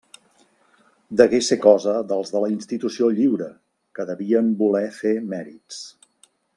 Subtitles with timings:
[1.21, 3.51] Degué ser cosa dels de la Institució Lliure,
[3.99, 5.85] que devien voler fer mèrits.